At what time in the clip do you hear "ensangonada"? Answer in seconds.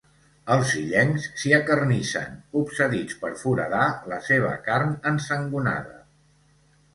5.13-5.97